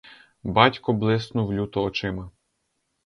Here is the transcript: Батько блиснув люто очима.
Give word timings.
Батько 0.43 0.93
блиснув 0.93 1.51
люто 1.53 1.83
очима. 1.83 2.31